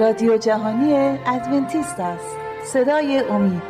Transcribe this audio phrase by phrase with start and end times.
[0.00, 2.36] رادیو جهانی ادونتیست است.
[2.72, 3.62] صدای امید.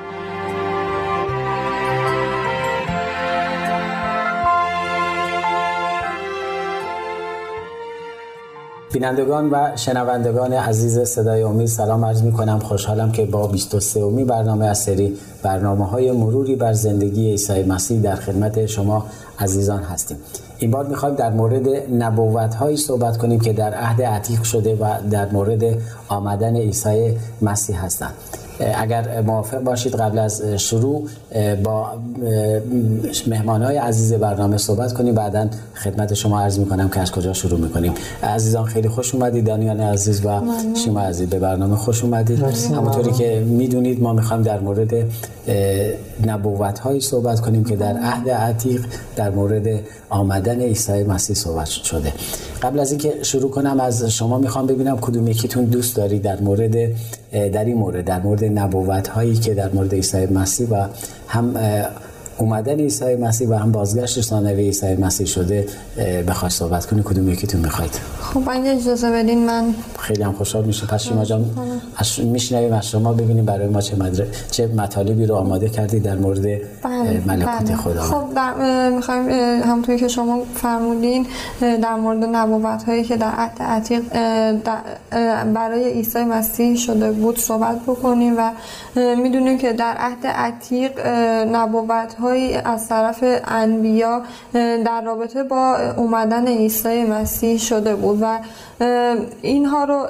[8.93, 14.25] بینندگان و شنوندگان عزیز صدای امید سلام عرض می کنم خوشحالم که با 23 امی
[14.25, 19.07] برنامه از سری برنامه های مروری بر زندگی عیسی مسیح در خدمت شما
[19.39, 20.19] عزیزان هستیم.
[20.61, 24.95] این بار می‌خوایم در مورد نبوت هایی صحبت کنیم که در عهد عتیق شده و
[25.11, 25.63] در مورد
[26.09, 28.15] آمدن عیسی مسیح هستند.
[28.75, 31.09] اگر موافق باشید قبل از شروع
[31.65, 31.87] با
[33.27, 35.15] مهمان های عزیز برنامه صحبت کنیم.
[35.15, 37.93] بعدا خدمت شما عرض می کنم که از کجا شروع می کنیم
[38.23, 39.47] عزیزان خیلی خوش اومدید.
[39.47, 40.41] دانیال عزیز و
[40.85, 42.43] شما عزیز به برنامه خوش اومدید.
[42.75, 44.91] همونطوری که می‌دونید ما می‌خوایم در مورد
[46.27, 48.85] نبوت هایی صحبت کنیم که در عهد عتیق
[49.17, 49.67] در مورد
[50.11, 52.13] آمدن عیسی مسیح صحبت شده.
[52.63, 56.77] قبل از اینکه شروع کنم از شما می‌خوام ببینم کدوم یکیتون دوست داری در مورد
[57.53, 60.87] در این مورد در مورد نبوت هایی که در مورد عیسی مسیح و
[61.29, 61.57] هم
[62.41, 65.67] اومدن عیسی مسیح و هم بازگشت ثانوی عیسی مسیح شده
[66.29, 70.87] بخواد صحبت کنی کدوم یکیتون می‌خواید؟ خب اگه اجازه بدین من خیلی هم خوشحال میشه
[70.87, 71.45] پس شما جان
[72.19, 74.25] میشنویم از شما ببینیم برای ما چه مدر...
[74.51, 77.77] چه مطالبی رو آماده کردی در مورد بله، ملکوت بله.
[77.77, 78.03] خدا.
[78.03, 78.25] خب
[78.95, 79.29] می‌خوایم
[79.63, 81.27] همونطوری که شما فرمودین
[81.61, 84.03] در مورد نبوت هایی که در عهد عتیق
[85.55, 88.53] برای عیسی مسیح شده بود صحبت بکنیم و
[88.97, 91.07] می‌دونیم که در عهد عتیق
[91.53, 94.23] نبوت هایی از طرف انبیا
[94.85, 98.39] در رابطه با اومدن عیسی مسیح شده بود و
[99.43, 100.07] اینها رو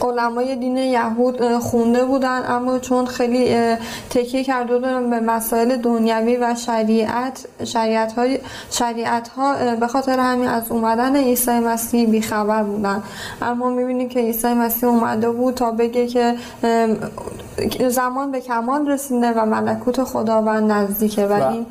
[0.00, 3.56] علمای دین یهود خونده بودن اما چون خیلی
[4.10, 8.38] تکیه کرده بودن به مسائل دنیوی و شریعت شریعت, های
[8.70, 13.02] شریعت ها به خاطر همین از اومدن عیسی مسیح بیخبر بودن
[13.42, 19.46] اما می‌بینیم که عیسی مسیح اومده بود تا بگه که زمان به کمال رسیده و
[19.46, 21.66] ملکوت خداوند نزدیکه و این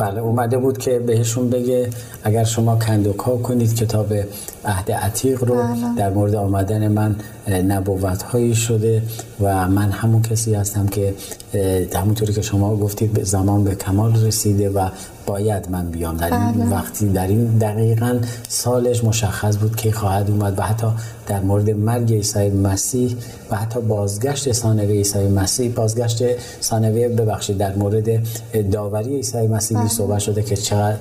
[0.00, 1.90] بله اومده بود که بهشون بگه
[2.24, 4.06] اگر شما کندوکا کنید کتاب
[4.64, 5.94] عهد عتیق رو بله.
[5.96, 7.16] در مورد آمدن من
[7.48, 9.02] نبوت هایی شده
[9.40, 11.14] و من همون کسی هستم که
[11.94, 14.88] همونطوری که شما گفتید زمان به کمال رسیده و
[15.26, 16.70] باید من بیام در این بله.
[16.70, 18.18] وقتی در این دقیقا
[18.48, 20.86] سالش مشخص بود که خواهد اومد و حتی
[21.26, 23.16] در مورد مرگ عیسی مسیح
[23.50, 26.22] و حتی بازگشت ثانوی عیسی مسیح بازگشت
[26.62, 28.22] ثانوی ببخشید در مورد
[28.70, 29.88] داوری عیسی مسیح بله.
[29.88, 30.96] صحبت شده که چقدر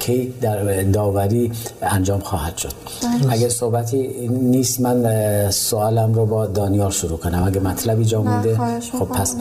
[0.00, 2.72] کی در داوری انجام خواهد شد
[3.02, 3.32] بله.
[3.32, 5.50] اگه صحبتی نیست من
[5.84, 7.42] سوالم رو با دانیال شروع کنم.
[7.46, 9.36] اگه مطلبی جا مونده خب پس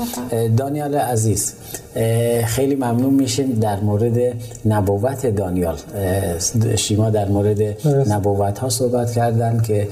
[0.57, 1.53] دانیال عزیز
[2.45, 4.17] خیلی ممنون میشیم در مورد
[4.65, 5.77] نبوت دانیال.
[6.75, 7.61] شیما در مورد
[8.09, 9.87] نبوت ها صحبت کردن که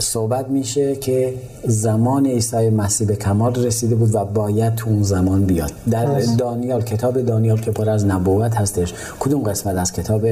[0.00, 1.34] صحبت میشه که
[1.66, 5.72] زمان عیسی مسیح به کمال رسیده بود و باید تو اون زمان بیاد.
[5.90, 8.94] در دانیال کتاب دانیال که پر از نبوت هستش.
[9.20, 10.26] کدوم قسمت از کتاب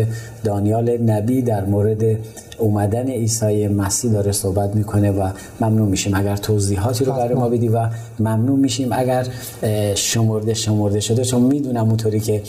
[0.45, 2.19] دانیال نبی در مورد
[2.59, 5.29] اومدن عیسی مسیح داره صحبت می‌کنه و
[5.61, 7.89] ممنون میشیم اگر توضیحاتی رو برای ما بدی و
[8.21, 9.27] ممنون میشیم اگر
[9.95, 11.25] شمرده شمرده شده.
[11.25, 12.43] چون می‌دونم اونطوری که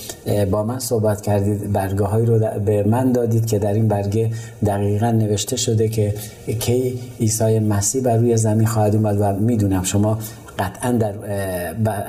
[0.52, 4.32] با من صحبت کردید برگه هایی رو به من دادید که در این برگه
[4.66, 6.14] دقیقا نوشته شده که
[6.60, 10.18] کی عیسی مسیح بر روی زمین خواهد اومد و می‌دونم شما
[10.60, 11.12] قطعا در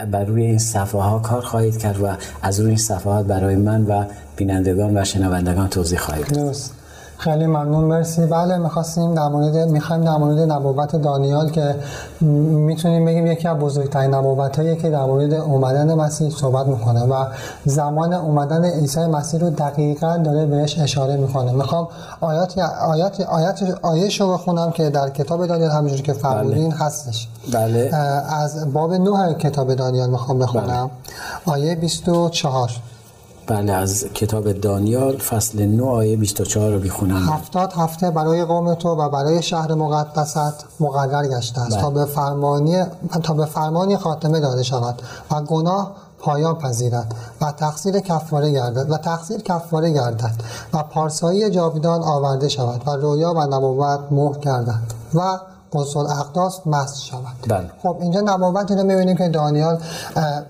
[0.05, 2.09] بر روی این صفحه ها کار خواهید کرد و
[2.43, 4.04] از روی این صفحات برای من و
[4.37, 6.56] بینندگان و شنوندگان توضیح خواهید داد.
[7.19, 8.27] خیلی ممنون مرسی.
[8.27, 11.75] بله می‌خواستیم در مورد می‌خوایم در مورد نبوت دانیال که
[12.21, 17.25] می‌تونیم بگیم یکی از بزرگترین نبوت هایی که در مورد اومدن مسیح صحبت می‌کنه و
[17.65, 21.53] زمان اومدن عیسی مسیح رو دقیقا داره بهش اشاره می‌کنه.
[21.53, 21.89] می‌خوام
[22.21, 22.59] آیات
[22.89, 26.79] آیات آیات آیش رو بخونم که در کتاب دانیال همونجوری که فرمودین بله.
[26.79, 27.29] هستش.
[27.53, 27.91] بله.
[28.43, 30.91] از باب 9 کتاب دانیال می‌خوام بخونم.
[31.47, 31.55] بله.
[31.55, 32.71] آیه 24
[33.47, 38.89] بله از کتاب دانیال فصل 9 آیه 24 رو بخونم هفتاد هفته برای قوم تو
[38.89, 41.79] و برای شهر مقدست مقرر گشته است.
[41.79, 42.83] تا به فرمانی
[43.23, 48.97] تا به فرمانی خاتمه داده شود و گناه پایان پذیرد و تقصیر کفاره گردد و
[48.97, 50.35] تقصیر کفاره گردد
[50.73, 54.81] و پارسایی جاویدان آورده شود و رویا و نبوت مهر گردد
[55.15, 55.39] و
[55.74, 57.71] قصل اقداس مست شود بله.
[57.82, 59.78] خب اینجا نبوت رو می‌بینیم که دانیال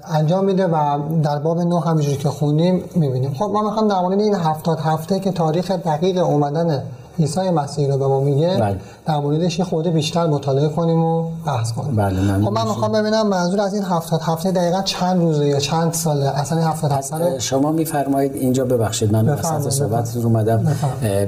[0.04, 4.20] انجام میده و در باب نو همینجوری که خونیم می‌بینیم خب ما می‌خوام در مورد
[4.20, 6.82] این هفتاد هفته که تاریخ دقیق اومدن
[7.18, 8.76] عیسی مسیح رو به ما میگه بله.
[9.06, 11.96] در موردش یه خورده بیشتر مطالعه کنیم و بحث کنیم.
[11.96, 15.58] بله، ممنون خب من می‌خوام ببینم منظور از این هفتاد هفته دقیقا چند روزه یا
[15.58, 20.76] چند ساله؟ اصلا این هفتاد هفته شما میفرمایید اینجا ببخشید من وسط صحبت رو اومدم.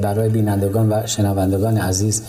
[0.02, 2.22] برای بینندگان و شنوندگان عزیز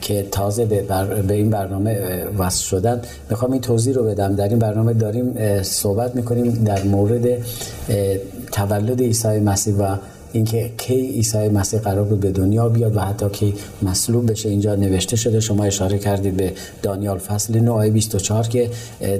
[0.00, 3.00] که تازه به, بر- به این برنامه وصل شدن
[3.30, 4.34] می‌خوام این توضیح رو بدم.
[4.34, 7.26] در این برنامه داریم صحبت می‌کنیم در مورد
[8.52, 9.96] تولد عیسی مسیح و
[10.36, 14.74] اینکه کی عیسی مسیح قرار بود به دنیا بیاد و حتی کی مصلوب بشه اینجا
[14.74, 16.52] نوشته شده شما اشاره کردید به
[16.82, 18.70] دانیال فصل 9 آیه 24 که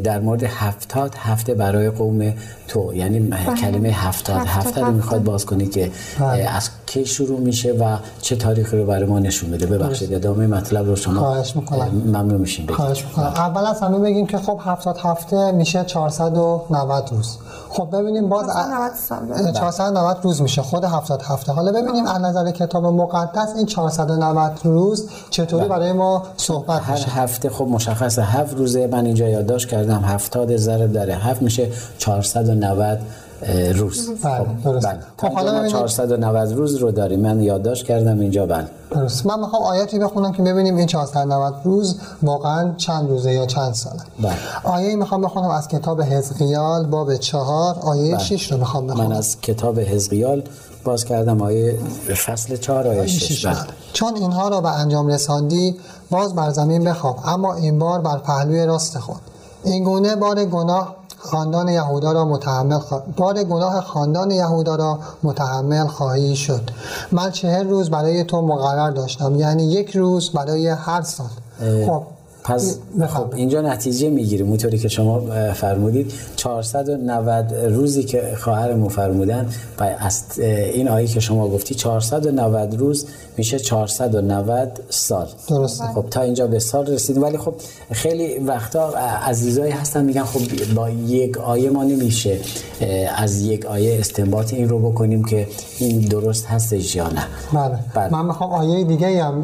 [0.04, 2.32] در مورد هفتاد هفته برای قوم
[2.68, 3.30] تو یعنی
[3.60, 4.92] کلمه هفتاد هفتاد هفته رو.
[4.92, 5.90] می‌خواد باز کنید که
[6.20, 6.42] بله.
[6.42, 10.86] از کی شروع میشه و چه تاریخی رو برای ما نشون بده ببخشید ادامه مطلب
[10.86, 12.02] رو شما خواهش می‌کنم.
[12.06, 12.66] ممنون میشیم.
[12.66, 17.38] خواهش می‌کنم اول از همه بگیم که خب 70 هفته میشه 490 روز
[17.76, 19.52] خب ببینیم باز 490 سال.
[19.52, 21.52] 490 روز میشه خود 70 هفته.
[21.52, 27.10] حالا ببینیم از نظر کتاب مقدس این 490 روز چطوری برای ما صحبت هر میشه؟
[27.10, 28.22] هفته خب مشخصه.
[28.22, 30.04] هفت روزه من اینجا یادداشت کردم.
[30.04, 31.68] هفتاد ضرب در هفت میشه
[31.98, 32.98] 490 اه،
[33.74, 34.10] روز.
[34.22, 34.88] بله، درسته.
[34.88, 34.98] بله.
[35.16, 37.20] خب، خب حالا ما ببینید- 490 روز رو داریم.
[37.20, 38.68] من یادداشت کردم اینجا بله.
[38.90, 43.74] درست من می‌خوام آیاتی بخونم که ببینیم این 490 روز واقعا چند روزه یا چند
[43.74, 44.00] ساله.
[44.22, 44.34] بله.
[44.64, 49.06] آیه می‌خوام بخونم از کتاب حزقیال باب 4 آیه 6 رو می‌خوام بخونم.
[49.06, 50.42] من از کتاب حزقیال
[50.84, 51.42] باز کردم.
[51.42, 51.78] آیه
[52.26, 53.54] فصل 4 آیه 6 شش بله.
[53.54, 53.64] بله.
[53.92, 55.76] چون اینها را به انجام رساندی
[56.10, 57.18] باز بر زمین بخواب.
[57.24, 59.16] اما این بار بر پهلوی راست خود.
[59.64, 63.02] این گونه بار گناه خاندان یهودا را متحمل خوا...
[63.16, 66.70] بار گناه خاندان یهودا را متحمل خواهی شد.
[67.12, 71.26] من چهل روز برای تو مقرر داشتم یعنی یک روز برای هر سال.
[71.86, 72.02] خب
[72.46, 72.78] پس.
[73.08, 75.20] خب اینجا نتیجه می‌گیریم اونطوری که شما
[75.54, 79.48] فرمودید 490 روزی که خواهرمون فرمودن
[79.80, 83.06] و از این آیه که شما گفتی 490 روز
[83.36, 85.84] میشه 490 سال درسته.
[85.84, 87.54] خب تا اینجا به سال رسیدیم ولی خب
[87.92, 88.88] خیلی وقتا
[89.26, 90.40] عزیزایی هستن میگن خب
[90.74, 92.38] با یک آیه ما نمیشه
[93.16, 95.48] از یک آیه استنباط این رو بکنیم که
[95.78, 97.78] این درست هستش یا نه بله.
[97.94, 98.12] بله.
[98.12, 99.42] من می‌خوام آیه دیگه هم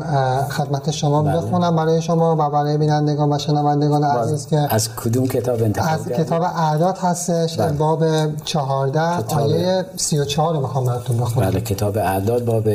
[0.49, 5.63] خدمت شما بخونم برای شما و برای بینندگان و شنوندگان عزیز که از کدوم کتاب
[5.63, 7.73] انتخاب از؟ کتاب اعداد هستش بله.
[7.73, 8.05] باب
[8.45, 12.69] 14 کتاب- آیه 34 رو می‌خوام براتون بخونم بله کتاب اعداد باب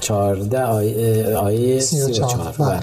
[0.00, 2.68] 14 آیه, آیه 34 بله.
[2.68, 2.80] بله.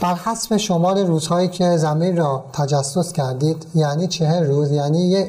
[0.00, 5.26] بر حسب شمار روزهایی که زمین را تجسس کردید یعنی چهر روز یعنی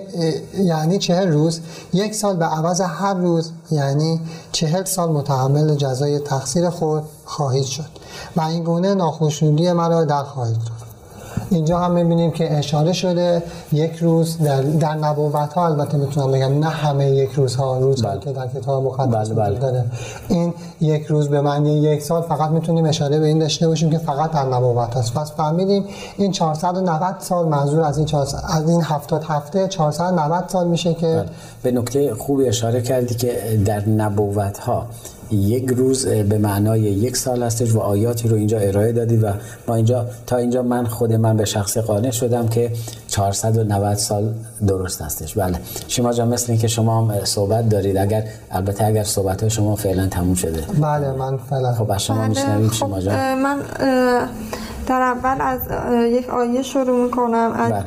[0.57, 1.60] یعنی چهر روز
[1.94, 4.21] یک سال به عوض هر روز یعنی
[4.51, 7.84] چهل سال متحمل جزای تقصیر خود خواهید شد.
[8.36, 10.90] و این گونه ناخوشنودی مرا در خواهید کرد
[11.52, 16.60] اینجا هم می‌بینیم که اشاره شده یک روز در, در نبوت ها البته می‌تونم بگم
[16.60, 18.20] نه همه یک روز ها روز بله.
[18.20, 19.60] که در کتاب مقدس بله، بله.
[19.60, 19.86] داره.
[20.30, 23.98] این یک روز به معنی یک سال فقط می‌تونیم اشاره به این داشته باشیم که
[23.98, 25.86] فقط در نبوت هست پس فهمیدیم
[26.18, 31.26] این 490 سال منظور از این 400 از این 70 هفته 490 سال میشه که
[31.64, 34.86] به نکته خوبی اشاره کردی که در نبوت ها
[35.31, 39.34] یک روز به معنای یک سال هستش و آیاتی رو اینجا ارائه دادی و
[39.68, 42.72] ما اینجا تا اینجا من خود من به شخص قانع شدم که
[43.08, 44.34] 490 سال
[44.68, 45.38] درست هستش.
[45.38, 45.60] بله.
[45.88, 50.08] شما جان مثل اینکه شما هم صحبت دارید اگر البته اگر صحبت های شما فعلا
[50.08, 50.62] تموم شده.
[50.81, 51.74] بله من فعلا.
[51.74, 53.42] خب شما بله، میشنویم خب، شما جان.
[53.42, 53.60] من
[54.88, 55.60] در اول از
[56.12, 57.52] یک آیه شروع می‌کنم.
[57.56, 57.84] از, بله.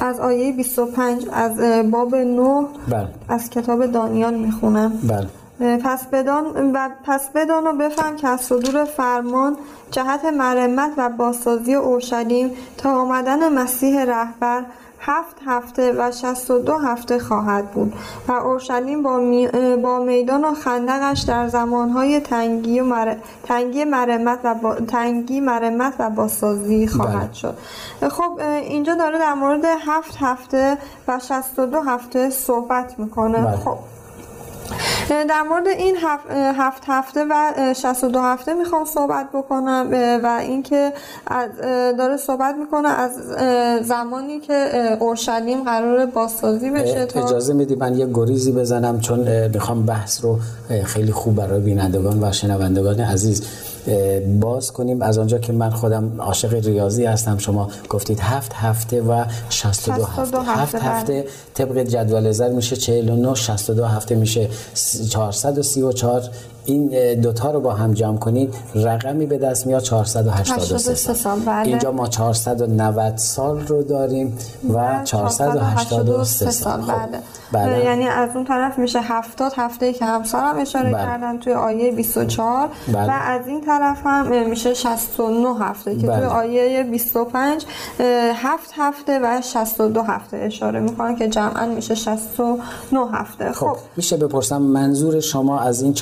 [0.00, 1.52] از آیه 25 از
[1.90, 3.08] باب 9 بله.
[3.28, 4.92] از کتاب دانیال می‌خونم.
[5.08, 5.26] بله.
[5.62, 9.56] پس بدان و پس بدان و بفهم که از صدور فرمان
[9.90, 14.64] جهت مرمت و بازسازی اورشلیم تا آمدن مسیح رهبر
[15.04, 17.94] هفت هفته و شست و دو هفته خواهد بود
[18.28, 19.48] و اورشلیم با, می-
[19.82, 23.16] با میدان و خندقش در زمانهای تنگی, و مر...
[23.44, 24.74] تنگی مرمت و با...
[24.74, 27.32] تنگی مرمت و بازسازی خواهد بله.
[27.32, 27.56] شد
[28.08, 30.78] خب اینجا داره در مورد هفت هفته
[31.08, 33.56] و شست و دو هفته صحبت می‌کنه بله.
[33.56, 33.78] خب
[35.08, 39.88] در مورد این هفت, هفت هفته و 62 هفته می‌خوام صحبت بکنم
[40.22, 40.92] و اینکه
[41.26, 41.50] از
[41.98, 43.12] داره صحبت می‌کنه از
[43.86, 49.86] زمانی که اورشلیم قرار بازسازی بشه تا اجازه میدی من یه گریزی بزنم؟ چون می‌خوام
[49.86, 50.38] بحث رو
[50.84, 53.42] خیلی خوب برای بینندگان و شنوندگان عزیز
[54.40, 55.02] باز کنیم.
[55.02, 60.38] از آنجا که من خودم عاشق ریاضی هستم شما گفتید هفت هفته و 62 هفته.
[60.40, 61.24] هفت هفته
[61.54, 64.48] طبق جدول زر میشه 49 62 هفته میشه
[65.10, 66.22] 434
[66.64, 71.68] این دوتا رو با هم جمع کنید رقمی به دست میاد 483 سال, سال بله.
[71.68, 74.38] اینجا ما 490 سال رو داریم
[74.74, 76.92] و 483 سال خب.
[76.92, 77.22] بله.
[77.52, 77.84] بله.
[77.84, 81.02] یعنی از اون طرف میشه 70 هفته که همسرم اشاره بله.
[81.02, 83.06] کردن توی آیه 24 بله.
[83.06, 86.16] و از این طرف هم میشه 69 هفته که بله.
[86.16, 87.64] توی آیه 25
[88.34, 92.60] هفت هفته و 62 هفته اشاره می‌کنن که جمعا میشه 69
[93.12, 93.76] هفته خب, خب.
[93.96, 95.94] میشه بپرسم منظور شما از این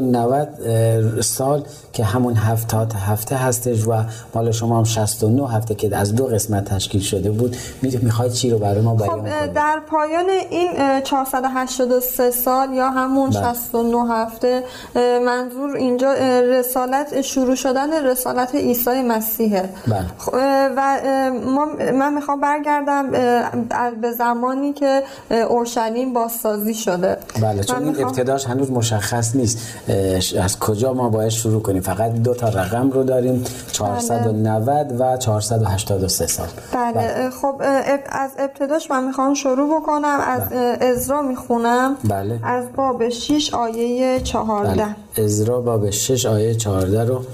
[0.00, 1.62] 490 سال
[1.92, 4.02] که همون هفتاد هفته هستش و
[4.34, 7.56] مال شما هم 69 هفته که از دو قسمت تشکیل شده بود.
[8.02, 13.30] می‌خواید چی رو برای ما بیان خب کنید در پایان این 483 سال یا همون
[13.30, 13.54] بله.
[13.54, 14.62] 69 هفته
[15.26, 19.68] منظور اینجا رسالت شروع شدن رسالت عیسی مسیحه.
[19.86, 20.04] بله.
[20.76, 20.98] و
[21.46, 23.10] ما من می‌خوام برگردم
[24.00, 25.02] به زمانی که
[25.48, 27.16] اورشلیم بازسازی شده.
[27.42, 29.58] بله چون این ابتداش هنوز مشخص نیست.
[30.42, 35.14] از کجا ما باید شروع کنیم فقط دو تا رقم رو داریم 490 بله.
[35.14, 37.30] و 483 سال بله, بله.
[37.30, 37.62] خب
[38.06, 40.78] از ابتداش من می‌خوام شروع بکنم از بله.
[40.80, 42.40] ازرا می‌خونم بله.
[42.42, 45.24] از باب 6 آیه 14 بله.
[45.24, 47.24] ازرا باب 6 آیه 14 رو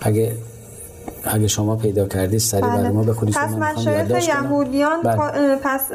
[0.00, 0.32] اگه
[1.32, 2.76] اگه شما پیدا کردید سری بله.
[2.76, 5.56] برای ما بخونید پس مشایخ یهودیان بله.
[5.56, 5.92] پس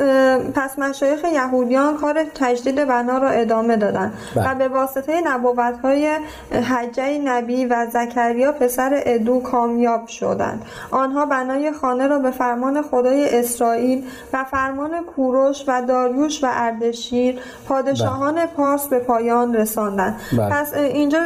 [0.56, 4.52] پس مشایخ یهودیان کار تجدید بنا را ادامه دادند بله.
[4.52, 6.18] و به واسطه نبوت های
[6.52, 13.40] حجه نبی و زکریا پسر ادو کامیاب شدند آنها بنای خانه را به فرمان خدای
[13.40, 18.46] اسرائیل و فرمان کوروش و داریوش و اردشیر پادشاهان بله.
[18.46, 20.50] پارس به پایان رساندند بله.
[20.50, 21.20] پس اینجا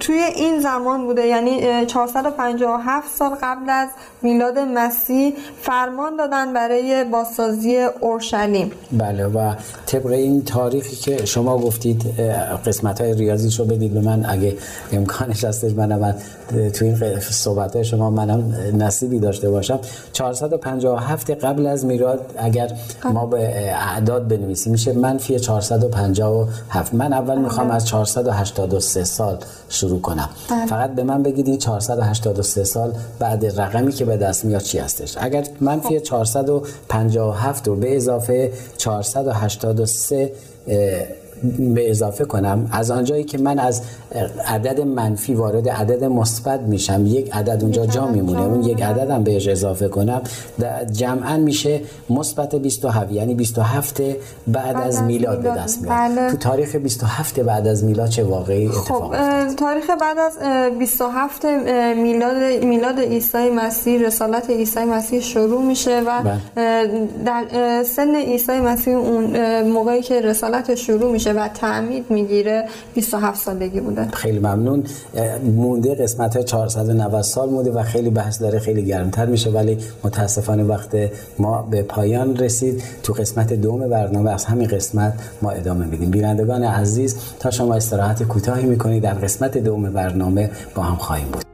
[0.00, 3.88] توی این زمان بوده یعنی 457 سال قبل از
[4.22, 8.70] میلاد مسیح فرمان دادن برای بازسازی اورشلیم.
[8.92, 9.54] بله و
[9.86, 12.20] طبق این تاریخی که شما گفتید
[12.66, 14.26] قسمت های ریاضی رو بدید به من.
[14.28, 14.56] اگه
[14.92, 16.14] امکانش هستش من
[16.74, 19.78] تو این صحبت های شما منم نصیبی داشته باشم.
[20.12, 22.72] 457 قبل از میلاد اگر
[23.04, 29.38] ما به اعداد بنویسیم میشه منفی 457 من اول می‌خوام از 483 سال
[29.68, 30.28] شروع کنم.
[30.50, 30.66] بله.
[30.66, 35.14] فقط به من بگید این 483 سال بعد رقمی که به دست میاد چی هستش؟
[35.20, 40.32] اگر منفی 457 رو به اضافه 483
[41.58, 43.82] به اضافه کنم از آنجایی که من از
[44.46, 49.22] عدد منفی وارد عدد مثبت میشم یک عدد اونجا جا میمونه اون یک عدد هم
[49.22, 50.22] بهش اضافه کنم
[50.92, 51.80] جمعا میشه
[52.10, 54.02] مثبت 27 یعنی 27
[54.46, 56.30] بعد از میلاد به دست میاد بله.
[56.30, 59.16] تو تاریخ 27 بعد از میلاد چه واقعی خب، اتفاق
[59.48, 60.38] خب تاریخ بعد از
[60.78, 61.44] 27
[61.96, 67.08] میلاد میلاد عیسی مسیح رسالت عیسی مسیح شروع میشه و بله.
[67.24, 73.80] در سن عیسی مسیح اون موقعی که رسالت شروع میشه و تعمید می‌گیره 27 سالگی
[73.80, 74.08] بوده.
[74.08, 74.84] خیلی ممنون.
[75.44, 80.96] مونده قسمت 490 سال مونده و خیلی بحث داره خیلی گرمتر میشه ولی متاسفانه وقت
[81.38, 82.82] ما به پایان رسید.
[83.02, 86.10] تو قسمت دوم برنامه از همین قسمت ما ادامه میدیم.
[86.10, 91.51] بینندگان عزیز تا شما استراحت کوتاهی می‌کنید در قسمت دوم برنامه با هم خواهیم بود.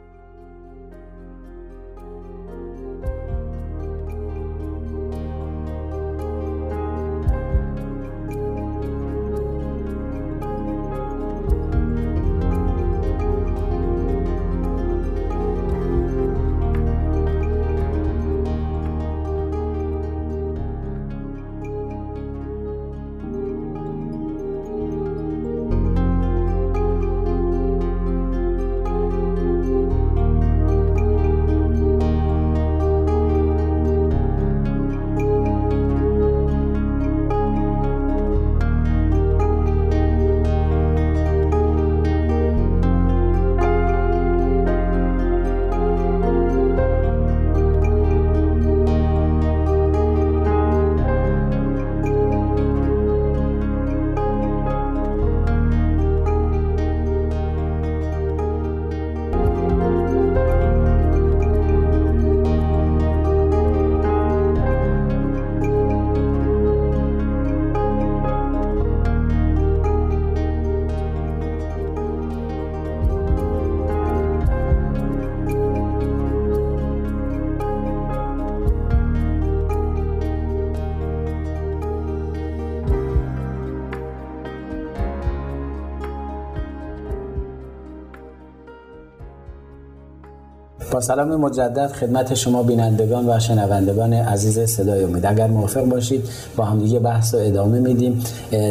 [91.00, 95.26] سلام مجدد خدمت شما بینندگان و شنوندگان عزیز صدای امید.
[95.26, 96.24] اگر موافق باشید
[96.56, 98.24] با هم دیگه بحث رو ادامه میدیم.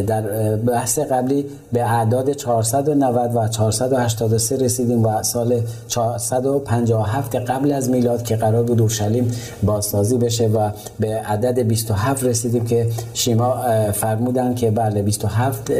[0.07, 0.21] در
[0.55, 8.35] بحث قبلی به اعداد 490 و 483 رسیدیم و سال 457 قبل از میلاد که
[8.35, 9.31] قرار بود اورشلیم
[9.63, 10.69] بازسازی بشه و
[10.99, 13.55] به عدد 27 رسیدیم که شیما
[13.93, 15.71] فرمودن که بله 27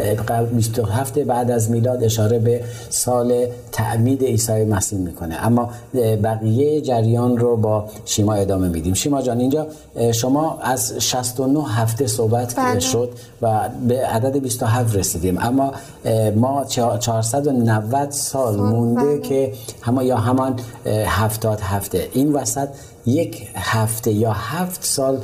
[0.54, 5.46] 27 بعد از میلاد اشاره به سال تعمید عیسی مسیح می‌کنه.
[5.46, 5.70] اما
[6.38, 9.68] بقیه جریان رو با شیما ادامه میدیم شیما جان اینجا
[10.12, 12.80] شما از 69 هفته صحبت بله.
[12.80, 13.10] شد
[13.42, 15.72] و به عدد 27 رسیدیم اما
[16.36, 19.20] ما 490 سال مونده بله.
[19.20, 20.60] که همه یا همان
[21.08, 22.68] 70 هفته این وسط
[23.08, 25.22] یک هفته یا هفت سال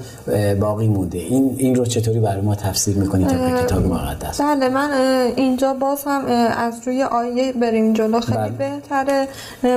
[0.59, 1.17] باقی مونده.
[1.17, 4.91] این این رو چطوری برای ما تفسیر می‌کنید که کتاب مقدس؟ بله من
[5.35, 6.25] اینجا باز هم
[6.57, 8.19] از روی آیه بریم جلو.
[8.19, 8.49] خیلی بله.
[8.49, 9.27] بهتره.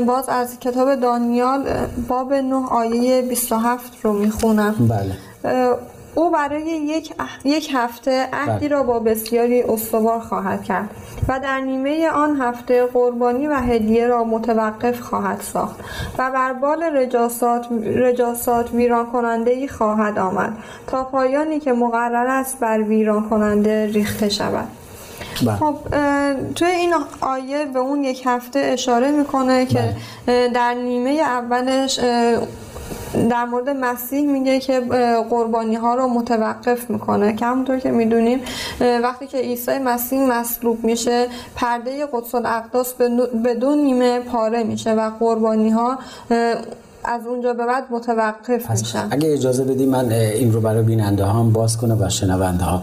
[0.06, 1.64] باز از کتاب دانیال
[2.08, 4.74] باب 9 آیه 27 رو می‌خونم.
[4.88, 5.12] بله.
[6.16, 8.76] او برای یک, یک هفته عهدی بله.
[8.76, 10.90] را با بسیاری استوار خواهد کرد
[11.28, 15.76] و در نیمه آن هفته قربانی و هدیه را متوقف خواهد ساخت
[16.18, 20.56] و بر بال رجاسات, رجاسات ویران کننده ای خواهد آمد
[20.86, 24.68] تا پایانی که مقرر است بر ویران کننده ریخته شود
[25.46, 25.56] بله.
[25.56, 25.76] خب
[26.54, 29.94] توی این آیه به اون یک هفته اشاره می‌کنه که
[30.26, 30.48] بله.
[30.48, 32.00] در نیمه اولش
[33.30, 34.80] در مورد مسیح میگه که
[35.30, 37.36] قربانی ها رو متوقف می‌کنه.
[37.36, 38.40] که همونطور که می‌دونیم
[38.80, 42.94] وقتی که عیسی مسیح مصلوب میشه پرده قدس الاقداس
[43.42, 45.98] به دو نیمه پاره میشه و قربانی ها
[47.06, 51.52] از اونجا به بعد متوقف میشن اگه اجازه بدی من این رو برای بیننده هم
[51.52, 52.82] باز کنم و شنونده ها.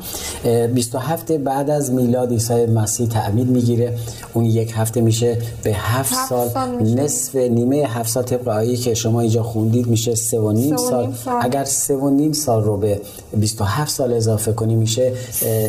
[0.68, 3.94] 27 بعد از میلاد عیسی مسیح تعمید می‌گیره.
[4.34, 9.22] اون یک هفته میشه به 7 سال, سال نصف نیمه 7 سال طبق که شما
[9.22, 11.14] اینجا خوندید میشه 3 و نیم سال.
[11.14, 11.34] سال.
[11.42, 13.02] اگر 3 و نیم سال رو به
[13.38, 15.14] 27 سال اضافه کنی میشه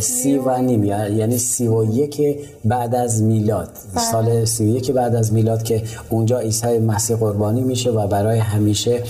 [0.00, 0.84] 30 و نیم.
[0.84, 3.70] یعنی 31 بعد از میلاد.
[3.94, 4.04] بله.
[4.04, 9.02] سال 31 بعد از میلاد که اونجا عیسی مسیح قربانی میشه و برای همیشه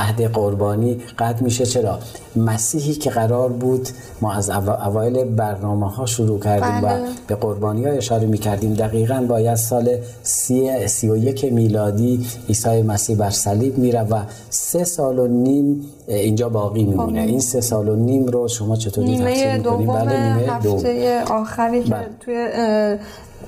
[0.00, 1.66] عهد قربانی قطع میشه.
[1.66, 1.98] چرا؟
[2.36, 3.88] مسیحی که قرار بود
[4.20, 7.02] ما از اوایل برنامه ها شروع کردیم و بله.
[7.26, 12.82] به قربانی ها اشاره می کردیم دقیقا باید سال سی, سی و یک میلادی عیسی
[12.82, 17.20] مسیح بر صلیب میره و سه سال و نیم اینجا باقی میمونه.
[17.20, 21.90] این سه سال و نیم رو شما چطوری نیمه دوم بله نیمه هفته آخری که
[21.90, 22.06] بله.
[22.20, 22.48] توی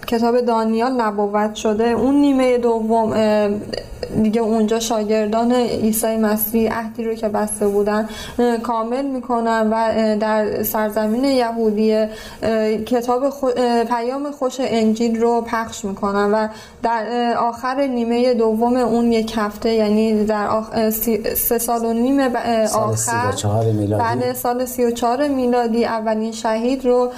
[0.07, 1.85] کتاب دانیال نبوت شده.
[1.85, 3.15] اون نیمه دوم
[4.23, 8.09] دیگه اونجا شاگردان عیسی مسیح عهدی رو که بسته بودن
[8.63, 12.07] کامل می‌کنن و در سرزمین یهودی
[12.87, 13.33] کتاب
[13.89, 16.49] پیام خوش انجیل رو پخش می‌کنن و
[16.83, 20.89] در آخر نیمه دوم اون یک هفته یعنی در آخ...
[21.35, 22.21] سه سال و نیم
[22.75, 23.33] آخر
[23.99, 27.11] بعد سال سی و چهار میلادی اولین شهید رو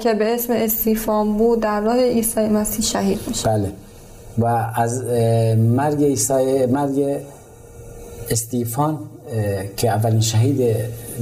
[0.00, 3.72] که به اسم استیفان بود در راه عیسی مسیح شهید میشه بله
[4.38, 5.04] و از
[5.56, 7.16] مرگ عیسی مرگ
[8.30, 8.98] استیفان
[9.76, 10.76] که اولین شهید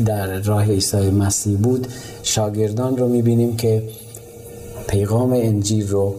[0.07, 1.89] در راه عیسی مسیح بود
[2.23, 3.83] شاگردان رو می‌بینیم که
[4.89, 6.15] پیغام انجیل رو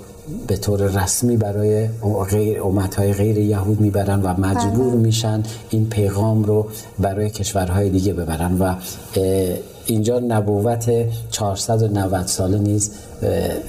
[0.47, 1.87] به طور رسمی برای
[2.29, 4.95] غیر امتهای غیر یهود می‌برن و مجبور بله.
[4.95, 6.67] میشن این پیغام رو
[6.99, 8.75] برای کشورهای دیگه ببرن و
[9.85, 10.91] اینجا نبوت
[11.31, 12.91] 490 ساله نیز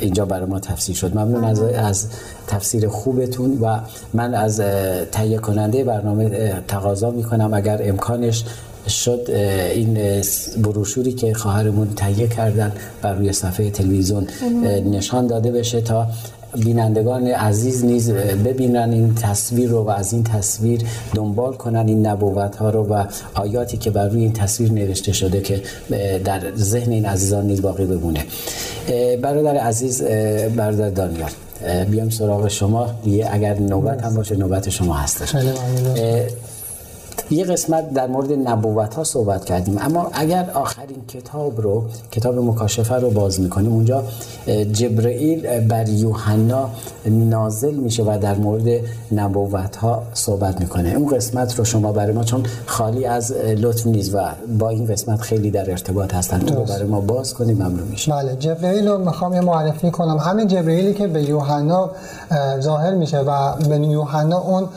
[0.00, 1.14] اینجا برای ما تفسیر شد.
[1.14, 2.06] ممنون از, از
[2.46, 3.80] تفسیر خوبتون و
[4.14, 4.60] من از
[5.12, 7.54] تهیه کننده برنامه تقاضا می‌کنم.
[7.54, 8.44] اگر امکانش
[8.88, 9.30] شد
[9.74, 10.22] این
[10.62, 14.26] بروشوری که خواهرمون تهیه کردن بر روی صفحه تلویزیون
[14.90, 16.06] نشان داده بشه تا
[16.60, 20.80] بینندگان عزیز نیز ببینن این تصویر رو و از این تصویر
[21.14, 25.40] دنبال کنن این نبوت ها رو و آیاتی که بر روی این تصویر نوشته شده
[25.40, 25.62] که
[26.24, 28.24] در ذهن این عزیزان نیز باقی بمونه.
[29.22, 30.02] برادر عزیز
[30.56, 31.30] برادر دانیال
[31.90, 32.90] بیام سراغ شما.
[33.04, 35.34] دیگه اگر نوبت هم باشه نوبت شما هستش.
[37.30, 39.78] یه قسمت در مورد نبوت ها صحبت کردیم.
[39.80, 44.04] اما اگر آخرین کتاب رو کتاب مکاشفه رو باز می‌کنیم اونجا
[44.72, 46.70] جبرئیل بر یوحنا
[47.06, 48.80] نازل میشه و در مورد
[49.12, 50.88] نبوت ها صحبت می‌کنه.
[50.88, 54.18] اون قسمت رو شما برای ما چون خالی از لطف نیست و
[54.58, 58.36] با این قسمت خیلی در ارتباط هستن رو برای ما باز کنیم ممنون میشه بله
[58.36, 60.16] جبرئیل رو می‌خوام یه معرفی کنم.
[60.16, 61.90] همین جبرئیلی که به یوحنا
[62.60, 64.68] ظاهر میشه و به یوحنا اون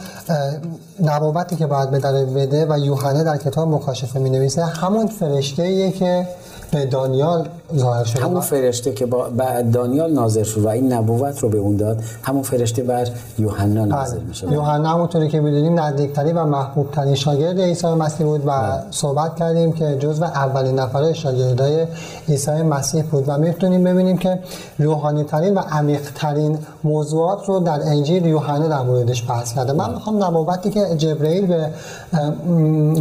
[1.03, 1.99] نبوتی که باید به
[2.39, 6.27] بده و یوحنا در کتاب مکاشفه می نویسه همون فرشته ایه که
[6.71, 9.29] به دانیال ظاهر شده همون فرشته که با
[9.73, 14.17] دانیال نازل شد و این نبوت رو به اون داد همون فرشته بر یوحنا نازل
[14.17, 14.27] بله.
[14.27, 18.83] میشه یوحنا همونطوری که می‌دونیم نزدیکترین و محبوب ترین شاگرد عیسی مسیح بود و بله.
[18.91, 21.87] صحبت کردیم که جزو اولین نفرهای شاگردای
[22.29, 24.39] عیسی مسیح بود و می‌تونیم ببینیم که
[24.79, 29.93] روحانی ترین و عمیق ترین موضوعات رو در انجیل یوحنا در موردش بحث کرده من
[29.93, 31.69] می‌خوام نبوتی که جبرئیل به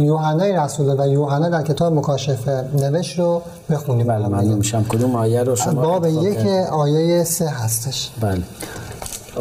[0.01, 4.27] یوحنا رسول و یوحنا در کتاب مکاشفه نوشت رو بخونیم بله.
[4.27, 6.37] ممنون میشم کدوم آیه رو شما باب یک؟
[6.71, 8.09] آیه سه هستش.
[8.21, 8.41] بله.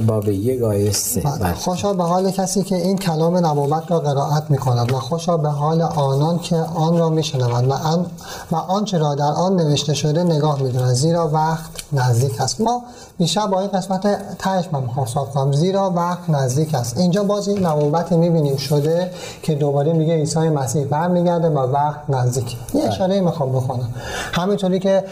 [0.07, 1.20] باب یک آیه سه.
[1.20, 1.53] بله.
[1.53, 5.48] خوشا به حال کسی که این کلام نبوت را قرائت می کند و خوشا به
[5.48, 8.07] حال آنان که آن را می شنوند و, آن
[8.53, 12.61] و آنچه را در آن نوشته شده نگاه می زیرا وقت نزدیک است.
[12.61, 12.83] ما
[13.18, 16.98] بیشتر با این قسمت تهش من می‌خوام زیرا وقت نزدیک است.
[16.98, 19.11] اینجا باز این نبوتی می‌بینیم شده
[19.42, 22.57] که دوباره میگه عیسی مسیح برمیگرده و وقت نزدیک.
[22.74, 23.88] یه اشاره می‌خوام بکنم.
[24.33, 25.05] همینطوری که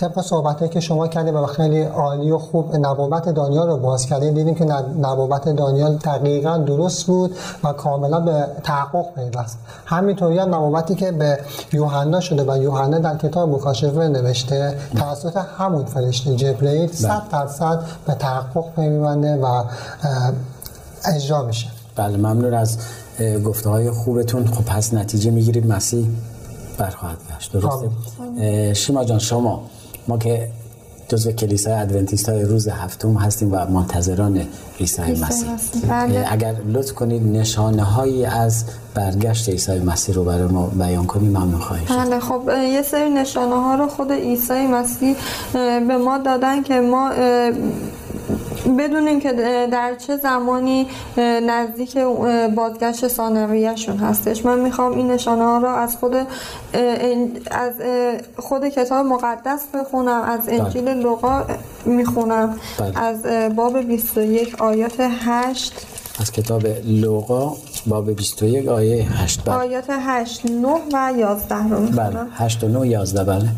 [0.00, 4.34] طبق صحبتایی که شما کردیم و خیلی عالی و خوب نبوت دانیال رو باز کردیم
[4.34, 9.58] دیدیم که نب- نبوت دانیال دقیقا درست بود و کاملا به تحقق پیوست.
[9.86, 11.38] همینطوری هم نبوتی که به
[11.72, 18.14] یوحنا شده و یوحنا در کتاب مکاشفه نوشته توسط همون فرشته جبرئیل صد درصد به
[18.14, 19.64] تحقق پیونده و
[21.14, 21.66] اجرا میشه.
[21.96, 22.78] بله ممنون از
[23.44, 24.46] گفته های خوبتون.
[24.46, 25.66] خب پس نتیجه می‌گیریم.
[25.66, 26.08] مسیح
[26.78, 27.52] برخواهد گشت.
[27.52, 27.90] درسته؟
[28.40, 29.62] اه، شیما جان شما
[30.08, 30.50] ما که
[31.10, 34.46] جزو کلیسای ادونتیست های روز هفتم هستیم و منتظران
[34.80, 35.50] عیسی مسیح.
[35.88, 36.26] بله.
[36.30, 41.60] اگر لطف کنید نشانه هایی از برگشت عیسی مسیح رو برای ما بیان کنید ممنون
[41.60, 41.86] خواهیم.
[41.88, 45.16] بله خب یه سری نشانه ها رو خود عیسی مسیح
[45.88, 47.10] به ما دادن که ما
[48.66, 50.86] اه، بدونیم که اه، در چه زمانی
[51.46, 51.98] نزدیک
[52.56, 56.14] بازگشت ثانویهشون هستش من می‌خوام این نشانه ها رو از خود
[57.50, 57.72] از
[58.36, 61.44] خود کتاب مقدس بخونم از انجیل لوقا
[61.84, 62.98] می‌خونم بله.
[62.98, 63.22] از
[63.56, 65.86] باب 21 آیات 8
[66.20, 69.54] از کتاب لوقا باب 21 آیه 8 بله.
[69.54, 73.48] آیات 8 9 و 11 رو بله می‌خونم 8 و 9 11 بله.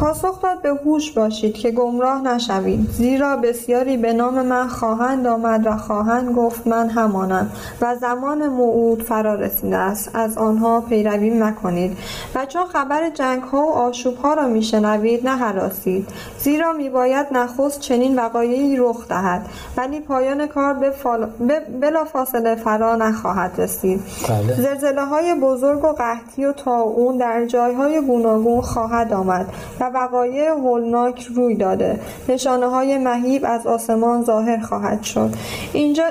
[0.00, 5.66] پاسخ داد به هوش باشید که گمراه نشوید زیرا بسیاری به نام من خواهند آمد
[5.66, 10.10] و خواهند گفت من همانم و زمان موعود فرا رسیده است.
[10.14, 11.98] از آنها پیروی مکنید
[12.34, 18.16] و چون خبر جنگ ها و آشوب ها را میشنوید نهراسید زیرا میباید نخست چنین
[18.18, 19.46] وقایعی رخ دهد.
[19.76, 21.26] ولی پایان کار به فال...
[21.26, 21.60] به...
[21.80, 24.00] بلا فاصله فرا نخواهد رسید.
[24.28, 24.54] بله.
[24.54, 29.46] زلزله های بزرگ و قحطی و طاعون در جایهای گوناگون خواهد آمد.
[29.80, 32.00] و وقایع هولناک روی داده.
[32.28, 35.30] نشانه های مهیب از آسمان ظاهر خواهد شد.
[35.72, 36.04] اینجا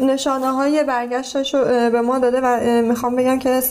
[0.00, 3.62] نشانه های برگشتش رو به ما داده و می‌خوام بگم که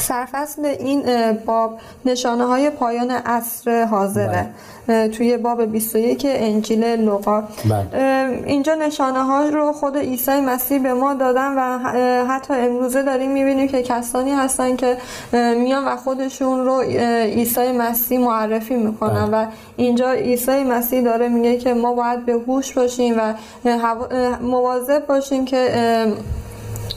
[0.00, 4.46] سرفصل این باب نشانه های پایان عصر حاضره
[4.88, 8.42] اه، توی باب 21 انجیل لوقا بله.
[8.46, 11.78] اینجا نشانه ها رو خود عیسی مسیح به ما دادن و
[12.24, 14.96] حتی امروزه داریم می‌بینیم که کسانی هستن که
[15.32, 19.44] میان و خودشون رو عیسی مسیح معرفی می‌کنن بله.
[19.44, 23.34] و اینجا عیسی مسیح داره میگه که ما باید به هوش باشیم و
[24.40, 25.70] مواظب باشیم که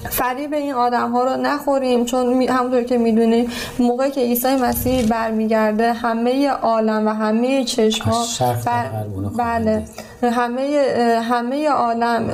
[0.10, 5.94] فریب این آدم ها رو نخوریم چون همونطور که می‌دونیم موقعی که عیسی مسیح برمیگرده
[5.94, 8.24] همه عالم و همه چشم ها
[8.64, 9.84] خواهند بله.
[10.30, 10.90] همه
[11.24, 12.30] همه عالم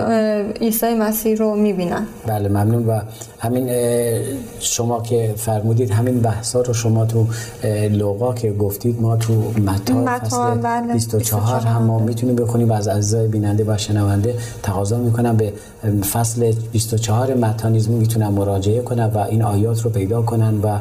[0.62, 2.06] عیسی مسیح رو می‌بینن.
[2.28, 2.88] بله ممنون.
[2.88, 3.02] و
[3.40, 3.70] همین
[4.60, 7.28] شما که فرمودید همین بحثا رو شما تو
[7.92, 9.34] لوقا که گفتید ما تو
[9.66, 14.98] متا فصل بله، 24 هم ما می‌تونیم بخونیم و از عزیزای بیننده و شنونده تقاضا
[14.98, 15.54] می‌کنم به
[16.12, 20.78] فصل 24 متا نیز می‌تونن مراجعه کنن و این آیات رو پیدا کنن و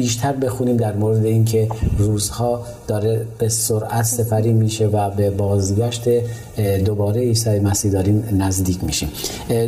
[0.00, 6.08] بیشتر بخونیم در مورد اینکه روزها داره به سرعت سفری میشه و به بازگشت
[6.84, 9.08] دوباره عیسی مسیح داریم نزدیک میشیم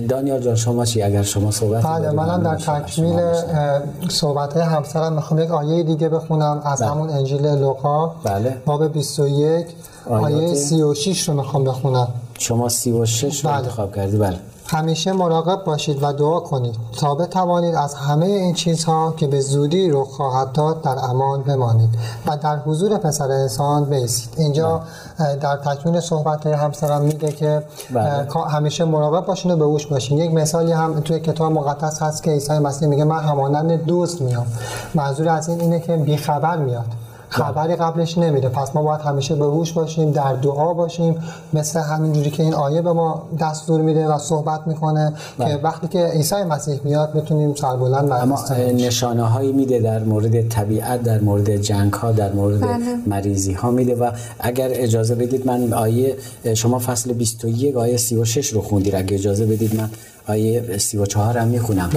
[0.08, 3.16] دانیال جان شما چی اگر شما صحبت بله منم در تکمیل
[4.08, 6.90] صحبت همسرم می‌خوام یک آیه دیگه بخونم از بله.
[6.90, 8.56] همون انجیل لوقا بله.
[8.66, 9.66] باب 21
[10.06, 13.58] آیات- آیه 36 رو می‌خوام بخونم شما 36 رو بله.
[13.58, 14.36] انتخاب کردی بله
[14.72, 16.74] همیشه مراقب باشید و دعا کنید.
[17.00, 21.88] تا بتوانید از همه این چیزها که به زودی رخ خواهد داد در امان بمانید
[22.26, 24.82] و در حضور پسر انسان بیستید اینجا
[25.18, 27.62] اه، در تکمیل صحبت همسرم میگه که
[27.94, 28.28] بله.
[28.50, 30.18] همیشه مراقب باشین و به هوش باشین.
[30.18, 34.46] یک مثالی هم توی کتاب مقدس هست که عیسی مسیح میگه من همانند دوست میام.
[34.94, 37.01] منظور از این اینه که بیخبر میاد.
[37.32, 41.16] خبری قبلش نمیده پس ما باید همیشه به هوش باشیم در دعا باشیم
[41.52, 45.56] مثل همینجوری که این آیه به ما دستور میده و صحبت می‌کنه که بله.
[45.56, 48.44] وقتی که عیسی مسیح میاد بتونیم سربلند و اما.
[48.74, 52.78] نشانه هایی میده در مورد طبیعت در مورد جنگ ها در مورد بله.
[53.06, 56.16] مریضی ها میده و اگر اجازه بدید من آیه
[56.54, 59.90] شما فصل 21 آیه 36 رو خوندید اگر اجازه بدید من
[60.28, 61.90] آیه 34 هم می‌خونم.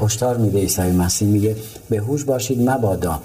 [0.00, 1.56] هشدار میده عیسی مسیح میگه
[1.90, 3.18] به هوش باشید مبادا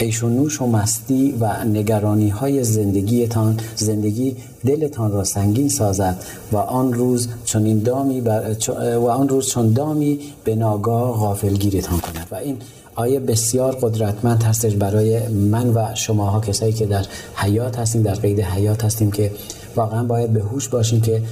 [0.00, 6.56] عیش و نوش و مستی و نگرانی های زندگیتان زندگی دلتان را سنگین سازد و
[6.56, 8.56] آن روز چون دامی بر
[8.96, 12.26] و آن روز چون دامی به ناگاه غافلگیرتان کند.
[12.30, 12.56] و این
[12.94, 18.40] آیه بسیار قدرتمند هستش برای من و شماها کسایی که در حیات هستیم در قید
[18.40, 19.30] حیات هستیم که
[19.76, 21.22] واقعا باید به هوش باشیم که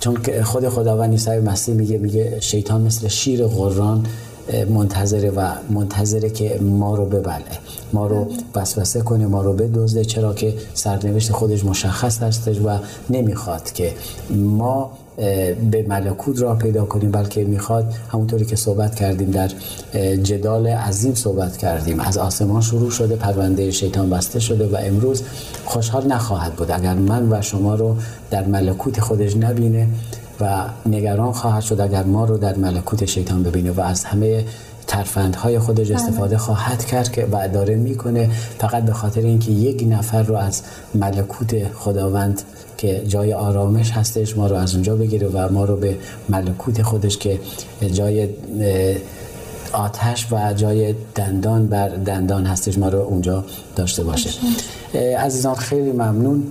[0.00, 4.06] چون خود خداوند عیسی مسیح میگه میگه شیطان مثل شیر غران
[4.70, 7.44] منتظره و منتظره که ما رو ببله.
[7.92, 10.04] ما رو وسوسه کنه ما رو بدزده.
[10.04, 12.78] چرا که سرنوشت خودش مشخص هستش و
[13.10, 13.92] نمی‌خواد که
[14.30, 14.90] ما
[15.70, 19.50] به ملکوت را پیدا کنیم بلکه می‌خواد همونطوری که صحبت کردیم در
[20.16, 22.00] جدال عظیم صحبت کردیم.
[22.00, 25.22] از آسمان شروع شده پرونده شیطان بسته شده و امروز
[25.64, 26.70] خوشحال نخواهد بود.
[26.70, 27.96] اگر من و شما رو
[28.30, 29.88] در ملکوت خودش نبینه
[30.42, 34.44] و نگران خواهد شد اگر ما رو در ملکوت شیطان ببینه و از همه
[34.86, 38.30] ترفندهای خودش استفاده خواهد کرد که و داره می‌کنه.
[38.58, 40.62] فقط به خاطر اینکه یک نفر رو از
[40.94, 42.42] ملکوت خداوند
[42.78, 45.96] که جای آرامش هستش ما رو از اونجا بگیره و ما رو به
[46.28, 47.40] ملکوت خودش که
[47.92, 48.28] جای
[49.72, 53.44] آتش و جای دندان بر دندان هستش ما رو اونجا
[53.76, 54.30] داشته باشه.
[55.18, 56.42] عزیزان خیلی ممنون.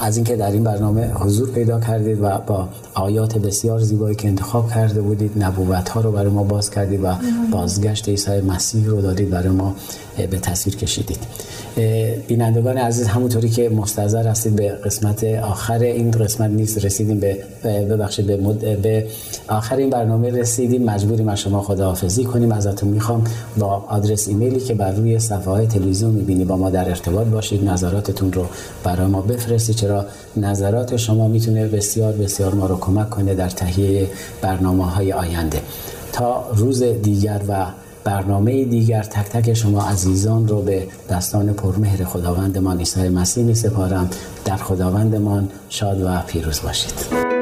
[0.00, 4.70] از اینکه در این برنامه حضور پیدا کردید و با آیات بسیار زیبایی که انتخاب
[4.70, 7.14] کرده بودید نبوت ها رو برای ما باز کردید و
[7.50, 9.76] بازگشت عیسی مسیح رو دادید برای ما
[10.16, 11.18] به تصویر کشیدید.
[12.28, 18.26] بینندگان عزیز همونطوری که مستظر هستید به قسمت آخر این قسمت نیست رسیدیم به ببخشید
[18.26, 18.82] به, مد...
[18.82, 19.06] به
[19.48, 20.84] آخر این برنامه رسیدیم.
[20.84, 22.52] مجبوریم از شما خداحافظی کنیم.
[22.52, 23.24] ازتون می‌خوام
[23.58, 27.64] با آدرس ایمیلی که بر روی صفحه های تلویزیون می‌بینید با ما در ارتباط باشید.
[27.64, 28.46] نظراتتون رو
[28.84, 30.06] برای ما بفرستید چرا
[30.36, 34.08] نظرات شما می‌تونه بسیار بسیار ما رو کمک کنه در تهیه
[34.42, 35.60] برنامه های آینده.
[36.12, 37.66] تا روز دیگر و
[38.04, 44.10] برنامه دیگر تک تک شما عزیزان رو به دستان پرمهر خداوندمان عیسی مسیح می سپارم.
[44.44, 47.41] در خداوندمان شاد و پیروز باشید.